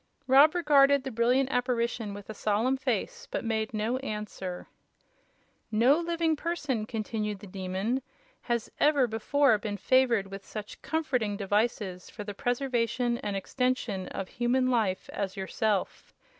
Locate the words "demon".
7.45-8.01